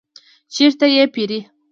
چیرته 0.53 0.85
یی 0.93 1.03
پیرئ؟ 1.13 1.39